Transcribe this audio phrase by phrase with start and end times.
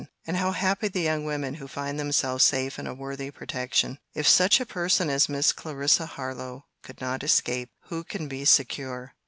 [0.25, 4.59] And how happy the young women who find themselves safe in a worthy protection!—If such
[4.59, 9.13] a person as Miss Clarissa Harlowe could not escape, who can be secure?